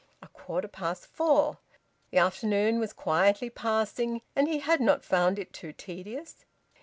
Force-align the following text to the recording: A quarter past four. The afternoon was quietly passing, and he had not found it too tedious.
A 0.23 0.27
quarter 0.29 0.67
past 0.67 1.05
four. 1.05 1.59
The 2.09 2.17
afternoon 2.17 2.79
was 2.79 2.91
quietly 2.91 3.51
passing, 3.51 4.23
and 4.35 4.47
he 4.47 4.57
had 4.57 4.81
not 4.81 5.05
found 5.05 5.37
it 5.37 5.53
too 5.53 5.73
tedious. 5.73 6.43